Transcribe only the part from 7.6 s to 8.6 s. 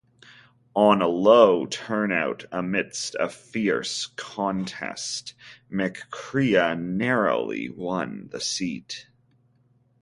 won the